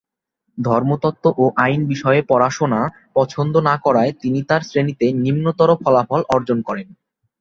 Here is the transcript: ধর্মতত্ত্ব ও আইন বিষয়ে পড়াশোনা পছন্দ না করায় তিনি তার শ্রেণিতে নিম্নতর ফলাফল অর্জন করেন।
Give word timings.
ধর্মতত্ত্ব 0.57 1.25
ও 1.37 1.45
আইন 1.57 1.81
বিষয়ে 1.87 2.21
পড়াশোনা 2.21 2.81
পছন্দ 3.13 3.53
না 3.59 3.75
করায় 3.77 4.11
তিনি 4.21 4.39
তার 4.43 4.61
শ্রেণিতে 4.61 5.05
নিম্নতর 5.23 5.69
ফলাফল 5.83 6.21
অর্জন 6.35 6.59
করেন। 6.61 6.87